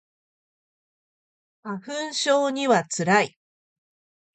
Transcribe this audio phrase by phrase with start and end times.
[1.61, 3.37] 花粉症には辛い